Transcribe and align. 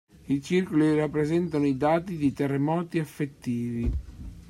I 0.27 0.41
circoli 0.41 0.95
rappresentano 0.95 1.67
i 1.67 1.77
dati 1.77 2.17
di 2.17 2.33
terremoti 2.33 2.97
effettivi. 2.97 3.91